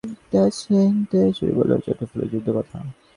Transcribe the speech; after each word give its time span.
সুরেশ 0.57 1.37
বলে, 1.57 1.73
ও, 1.75 1.83
জুটফেনের 1.85 2.27
যুদ্ধের 2.31 2.53
কথা! 2.57 2.77